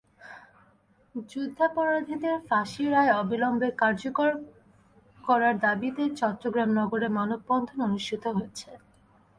[1.29, 4.29] যুদ্ধাপরাধীদের ফাঁসির রায় অবিলম্বে কার্যকর
[5.23, 8.69] করার দাবিতে চট্টগ্রাম নগরে মানববন্ধন অনুষ্ঠিত হয়েছে।